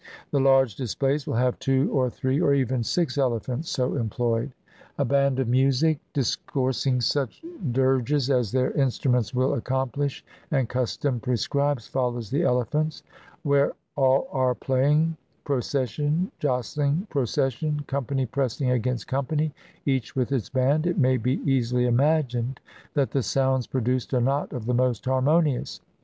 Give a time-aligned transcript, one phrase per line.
[0.31, 4.51] The large displays will have two or three, or even six elephants so employed.
[4.97, 8.71] A band of 212 THE FESTIVAL OF THE MOHURRIM music, discoursing such dirges as their
[8.71, 13.03] instruments will accomplish and custom prescribes, follows the elephants;—
[13.43, 19.53] where all are playing, procession jostling proces sion, company pressing against company,
[19.85, 22.59] each with its band, it may be easily imagined
[22.95, 25.79] that the sounds pro duced are not of the most harmonious.